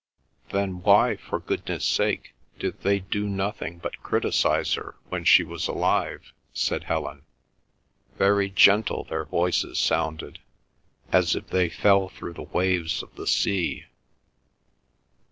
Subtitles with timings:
[0.49, 5.67] "Then why, for goodness' sake, did they do nothing but criticize her when she was
[5.67, 7.21] alive?" said Helen.
[8.17, 10.39] Very gentle their voices sounded,
[11.11, 13.85] as if they fell through the waves of the sea.